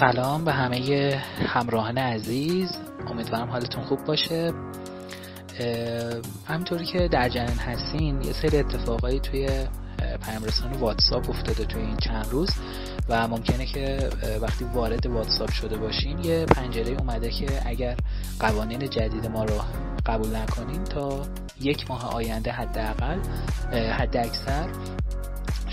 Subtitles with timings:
[0.00, 2.70] سلام به همه همراهان عزیز.
[3.06, 4.52] امیدوارم حالتون خوب باشه.
[6.46, 9.48] همینطوری که در جریان هستین یه سری اتفاقایی توی
[10.24, 12.50] پیام رسان واتساپ افتاده توی این چند روز
[13.08, 14.10] و ممکنه که
[14.42, 17.96] وقتی وارد واتساپ شده باشین یه پنجره اومده که اگر
[18.40, 19.54] قوانین جدید ما رو
[20.06, 21.22] قبول نکنین تا
[21.60, 23.18] یک ماه آینده حداقل
[23.72, 24.68] حد اکثر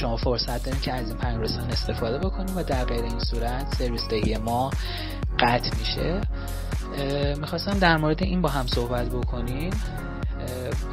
[0.00, 3.74] شما فرصت دارین که از این پیام رسان استفاده بکنیم و در غیر این صورت
[3.74, 4.70] سرویس دهی ما
[5.38, 6.20] قطع میشه.
[7.40, 9.70] می‌خواستم در مورد این با هم صحبت بکنیم.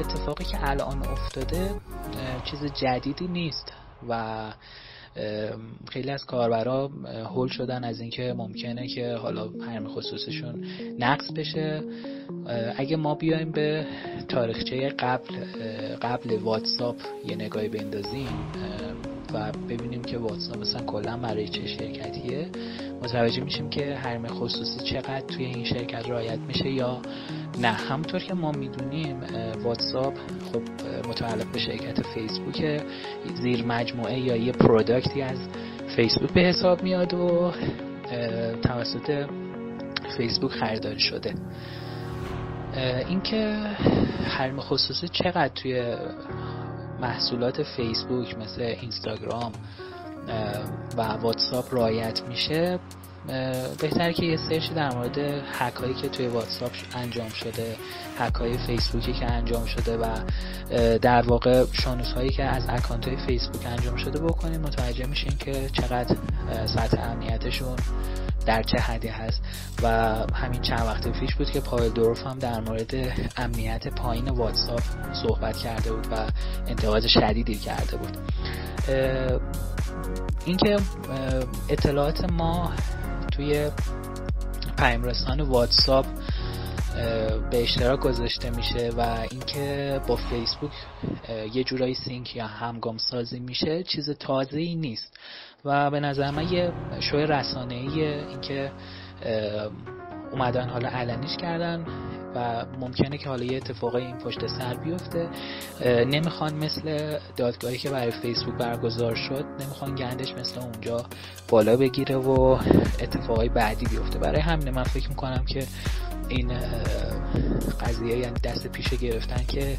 [0.00, 1.74] اتفاقی که الان افتاده
[2.44, 3.72] چیز جدیدی نیست
[4.08, 4.42] و
[5.88, 6.88] خیلی از کاربرا
[7.34, 10.64] هول شدن از اینکه ممکنه که حالا پیام خصوصشون
[10.98, 11.82] نقص بشه.
[12.76, 13.86] اگه ما بیایم به
[14.28, 15.34] تاریخچه قبل
[16.02, 16.96] قبل واتساپ
[17.26, 18.28] یه نگاهی بندازیم
[19.34, 22.48] و ببینیم که واتساپ مثلا کلا برای چه شرکتیه.
[23.02, 27.02] متوجه میشیم که حریم خصوصی چقدر توی این شرکت رعایت میشه یا
[27.60, 27.68] نه.
[27.68, 29.20] همونطور که ما می‌دونیم
[29.64, 30.14] واتساپ
[30.52, 30.62] خب
[31.08, 32.82] متعلق به شرکت فیسبوک
[33.42, 35.38] زیر مجموعه یا یه product ی از
[35.96, 37.52] فیسبوک به حساب میاد و
[38.62, 39.26] توسط
[40.16, 41.34] فیسبوک خریداری شده.
[43.08, 43.54] اینکه
[44.24, 45.96] حریم خصوصی چقدر توی
[47.00, 49.52] محصولات فیسبوک مثل اینستاگرام
[50.96, 52.78] و واتساپ رعایت میشه.
[53.80, 55.18] بهتره که یه سرچ در مورد
[55.52, 57.76] هک هایی که توی واتساپ انجام شده
[58.18, 60.06] هک های فیسبوکی که انجام شده و
[60.98, 64.60] در واقع شنود هایی که از account های فیسبوک انجام شده بکنیم.
[64.60, 66.16] متوجه میشین که چقدر
[66.66, 67.76] سطح امنیتشون
[68.46, 69.42] در چه حدی هست.
[69.82, 69.88] و
[70.34, 72.94] همین چند وقت پیش بود که پاول دورف هم در مورد
[73.36, 74.82] امنیت پایین واتساپ
[75.22, 76.26] صحبت کرده بود و
[76.66, 78.16] انتقاد شدیدی کرده بود.
[80.44, 80.76] اینکه
[81.68, 82.72] اطلاعات ما
[83.32, 83.70] توی
[84.78, 86.06] پیامرسان واتساپ
[87.54, 89.00] به اشتراک گذاشته میشه و
[89.30, 90.70] اینکه با فیسبوک
[91.54, 95.16] یه جورایی sync یا همگام سازی میشه چیز تازه ای نیست.
[95.64, 98.72] و به نظر من یه شوی رسانه ایه اینکه
[100.32, 101.86] اومدن حالا علنیش کردن
[102.34, 105.28] و ممکنه که حالا یه اتفاقای این پشت سر بیفته.
[105.86, 111.04] نمی‌خوان مثل دادگاهی که برای فیسبوک برگزار شد نمی‌خوان گندش مثل اونجا
[111.48, 112.58] بالا بگیره و
[113.00, 114.18] اتفاقای بعدی بیفته.
[114.18, 115.66] برای همین من فکر می‌کنم که
[116.28, 116.52] این
[117.80, 119.76] قضیه یعنی دست پیش گرفتن که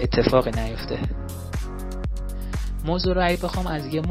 [0.00, 0.98] اتفاق نیفته.
[2.84, 4.02] موضوع رو بخوام از یه,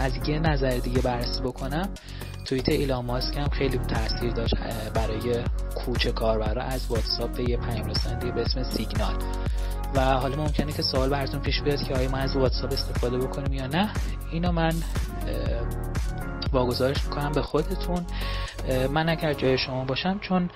[0.00, 1.88] از یه نظر دیگه بررسی بکنم.
[2.44, 4.54] توییت ایلان ماسک هم خیلی تاثیر داشت
[4.94, 5.44] برای
[5.74, 6.62] کوچه کاربرا.
[6.62, 9.14] از واتساپ به یه پیام رساننده به اسم سیگنال.
[9.94, 13.52] و حالا ممکنه که سوال براتون پیش بیاد که آیا ما از واتساپ استفاده بکنیم
[13.52, 13.92] یا نه.
[14.32, 14.72] اینو من
[16.52, 18.06] واگذارش می‌کنم به خودتون.
[18.92, 20.50] من اگر جای شما باشم چون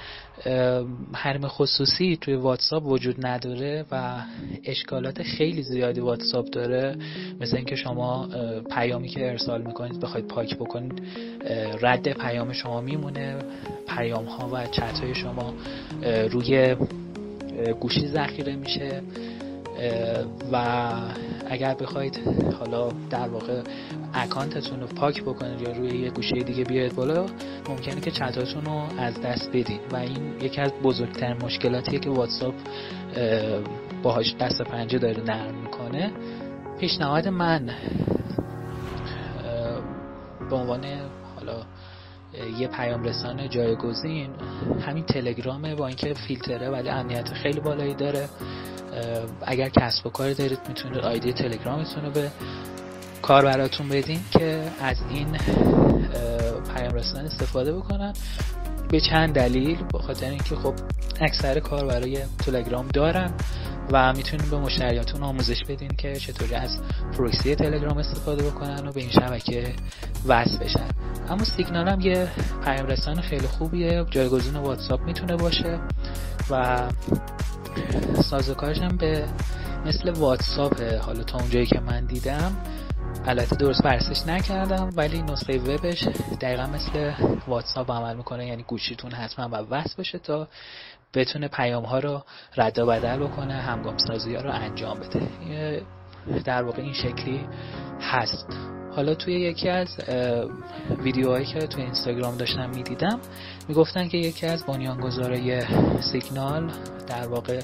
[1.15, 4.23] حرم خصوصی توی واتساپ وجود نداره و
[4.65, 6.97] اشکالات خیلی زیادی واتساپ داره.
[7.41, 8.29] مثل اینکه شما
[8.71, 11.03] پیامی که ارسال می‌کنید بخواید پاک بکنید
[11.81, 13.37] رد پیام شما میمونه.
[13.89, 15.55] پیام ها و چت های شما
[16.31, 16.77] روی
[17.81, 19.03] گوشی ذخیره میشه.
[20.53, 20.57] و
[21.51, 22.21] اگر بخواید
[22.59, 23.63] حالا در واقع
[24.15, 27.27] اکانتتون رو پاک بکنید یا روی یه گوشه دیگه بیاید بالا
[27.69, 32.55] ممکنه که چتاتون رو از دست بدید و این یکی از بزرگترین مشکلاتیه که واتساپ
[34.03, 36.13] باهاش دست پنجه داره نرم می‌کنه.
[36.81, 37.71] پیشنهاد من
[40.51, 40.85] به عنوان
[41.37, 41.63] حالا
[42.59, 44.31] یه پیام رسانه جایگزین
[44.81, 48.29] همین تلگرامه با اینکه فیلتره ولی امنیت خیلی بالایی داره.
[49.47, 52.31] اگر کسب و کار دارید می‌تونید آیدی تلگرامتون رو به
[53.23, 55.39] کار براتون بدین که از این
[56.75, 58.13] پیام رسانه استفاده بکنن.
[58.91, 60.75] به چند دلیل به خاطر اینکه خب
[61.21, 63.33] اکثر کار برای تلگرام دارن
[63.93, 66.79] و می‌تونید به مشتریاتون آموزش بدین که چطوری از
[67.13, 69.75] پروکسی تلگرام استفاده بکنن و به این شبکه
[70.27, 70.89] وصل بشن.
[71.29, 72.29] اما سیگنال هم یه
[72.65, 74.05] پیام رسانه خیلی خوبیه.
[74.11, 75.79] جایگزین واتساپ می‌تونه باشه
[76.51, 76.83] و
[78.23, 79.29] سازوکارش هم به
[79.87, 82.57] مثل واتساپ حالا تا اونجایی که من دیدم
[83.27, 86.09] البته درست بررسیش نکردم ولی نسخه وبش
[86.41, 87.13] دقیقا مثل
[87.49, 88.47] واتساپ عمل می‌کنه.
[88.47, 90.49] یعنی گوشیتون حتما و وصل بشه تا
[91.15, 92.23] بتونه پیام ها رو
[92.57, 95.83] رد و بدل بکنه همگام سازی ها رو انجام بده.
[96.45, 97.41] در واقع این شکلی
[98.01, 98.47] هست.
[98.97, 99.89] حالا توی یکی از
[101.03, 103.21] ویدیوهایی که توی اینستاگرام داشتم می‌دیدم
[103.69, 105.63] می‌گفتن که یکی از بنیانگذارای
[106.13, 106.71] سیگنال
[107.07, 107.61] در واقع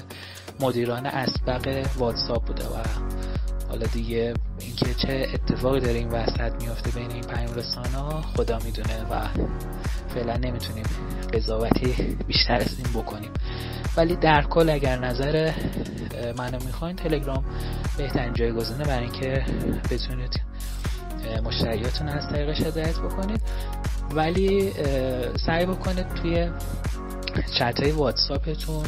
[0.59, 2.83] مدیران اسبق واتساپ بوده و
[3.69, 9.03] حالا دیگه اینکه چه اتفاقی داره این وسط میفته بین این رسانه ها خدا می‌دونه
[9.11, 9.27] و
[10.13, 10.85] فعلا نمی‌تونیم
[11.33, 13.31] قضاوتی بیشتر از این بکنیم.
[13.97, 15.51] ولی در کل اگر نظر
[16.37, 17.45] منو می‌خواین تلگرام
[17.97, 19.45] بهترین جایگزینه برای اینکه
[19.91, 20.41] بتونید
[21.43, 23.41] مشتریاتون از طریقش هدایت بکنید.
[24.11, 24.71] ولی
[25.45, 26.49] سعی بکنید توی
[27.59, 28.85] چت های واتساپتون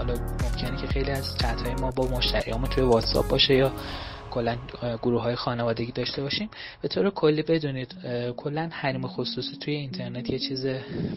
[0.00, 3.72] حالا ممکنه که خیلی از چت های ما با مشتریامون توی واتساپ باشه یا
[4.30, 4.56] کلا
[5.02, 6.50] گروه های خانوادگی داشته باشیم.
[6.82, 7.94] به طور کلی بدونید
[8.36, 10.66] کلا حریم خصوصی توی اینترنت یه چیز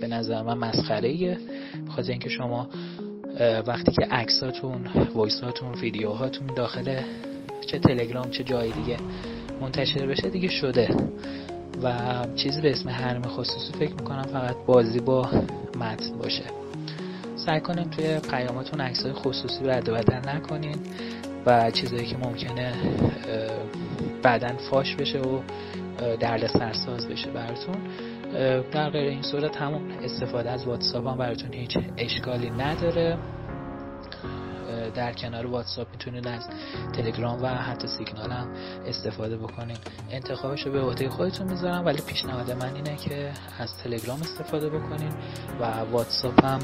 [0.02, 1.38] به نظر من مسخره ایه
[1.88, 2.70] بخاطر اینکه شما
[3.68, 7.02] وقتی که عکساتون وایساتون ویدیوهاتون داخل
[7.68, 8.98] چه تلگرام چه جای دیگه
[9.62, 10.96] منتشر بشه دیگه شده.
[11.84, 11.94] و
[12.36, 15.30] چیزی به اسم حرم خصوصی فکر می‌کنم فقط بازی با
[15.76, 16.63] متن باشه.
[17.46, 19.98] سعی کنیم توی پیاماتون عکسای خصوصی رد و
[20.28, 20.78] نکنین
[21.46, 22.74] و چیزایی که ممکنه
[24.24, 25.42] بعدا فاش بشه و
[26.20, 27.76] درد سرساز بشه براتون.
[28.72, 33.18] در غیر این صورت همون استفاده از واتساپ هم براتون هیچ اشکالی نداره.
[34.96, 36.42] در کنار واتساپ می‌تونید از
[36.94, 38.48] تلگرام و حتی سیگنال هم
[38.86, 39.78] استفاده بکنید
[40.12, 45.14] انتخابش رو به عهده خودتون می‌ذارم ولی پیشنهاد من اینه که از تلگرام استفاده بکنید
[45.62, 46.60] و واتساپ هم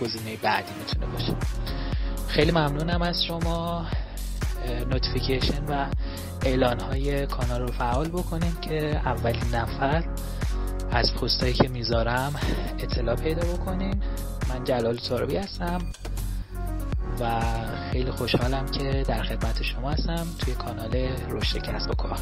[0.00, 1.36] گزینه بعدی می‌تونه باشه.
[2.28, 3.86] خیلی ممنونم از شما.
[4.90, 5.86] notification و
[6.42, 10.04] اعلان های کانال رو فعال بکنید که اولین نفر
[10.90, 12.34] از پستایی که می‌ذارم
[12.78, 14.00] اطلاع پیدا بکنیم
[14.48, 15.78] من جلال تاربی هستم
[17.20, 17.40] و
[17.92, 22.18] خیلی خوشحالم که در خدمت شما هستم توی کانال رشد کسب و کار.